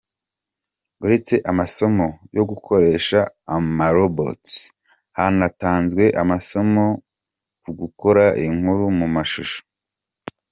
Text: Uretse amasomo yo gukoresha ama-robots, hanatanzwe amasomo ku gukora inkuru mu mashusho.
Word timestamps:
Uretse 1.03 1.35
amasomo 1.51 2.05
yo 2.37 2.43
gukoresha 2.49 3.19
ama-robots, 3.55 4.53
hanatanzwe 5.17 6.03
amasomo 6.21 6.85
ku 7.63 7.71
gukora 7.79 8.25
inkuru 8.47 8.85
mu 8.99 9.07
mashusho. 9.15 9.59